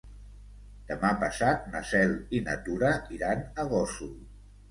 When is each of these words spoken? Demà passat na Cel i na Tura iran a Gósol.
Demà 0.91 1.09
passat 1.23 1.67
na 1.75 1.83
Cel 1.91 2.15
i 2.39 2.41
na 2.47 2.57
Tura 2.69 2.93
iran 3.19 3.45
a 3.65 3.67
Gósol. 3.75 4.19